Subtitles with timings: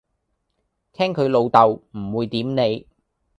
[0.93, 2.87] 聽佢老竇，唔會點你